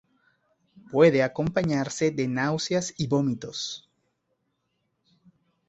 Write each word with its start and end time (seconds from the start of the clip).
Puede 0.91 1.21
acompañarse 1.21 2.09
de 2.09 2.27
náuseas 2.27 2.95
y 2.97 3.05
vómitos. 3.05 3.87